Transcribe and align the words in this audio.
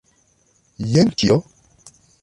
Jen 0.95 1.13
kio? 1.23 1.39